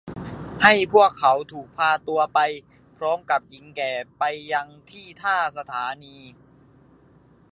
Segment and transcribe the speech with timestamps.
[0.61, 2.39] ให้พวกเขาถูกพาตัวไป
[2.97, 6.17] พร้อมกับหญิงแก่ไปยังที่ท่าสถานี